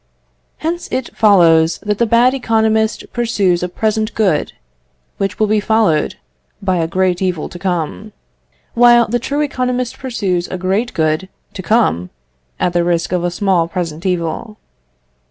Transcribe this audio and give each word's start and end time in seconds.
Hence 0.57 0.87
it 0.91 1.15
follows 1.15 1.77
that 1.83 1.99
the 1.99 2.07
bad 2.07 2.33
economist 2.33 3.05
pursues 3.13 3.61
a 3.61 3.67
small 3.67 3.75
present 3.77 4.15
good, 4.15 4.53
which 5.17 5.37
will 5.37 5.45
be 5.45 5.59
followed 5.59 6.15
by 6.59 6.77
a 6.77 6.87
great 6.87 7.21
evil 7.21 7.47
to 7.49 7.59
come, 7.59 8.11
while 8.73 9.07
the 9.07 9.19
true 9.19 9.41
economist 9.41 9.99
pursues 9.99 10.47
a 10.47 10.57
great 10.57 10.95
good 10.95 11.29
to 11.53 11.61
come, 11.61 12.09
at 12.59 12.73
the 12.73 12.83
risk 12.83 13.11
of 13.11 13.23
a 13.23 13.29
small 13.29 13.67
present 13.67 14.03
evil. 14.03 14.57